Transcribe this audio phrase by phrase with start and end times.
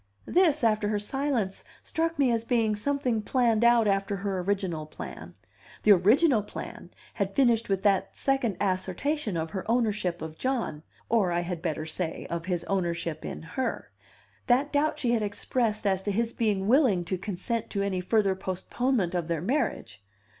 [0.25, 5.35] This, after her silence, struck me as being something planned out after her original plan.
[5.83, 11.31] The original plan had finished with that second assertion of her ownership of John (or,
[11.31, 13.91] I had better say, of his ownership in her),
[14.47, 18.33] that doubt she had expressed as to his being willing to consent to any further
[18.33, 20.03] postponement of their marriage.